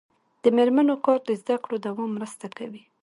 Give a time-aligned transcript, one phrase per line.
[0.43, 2.81] د میرمنو کار د زدکړو دوام مرسته کوي.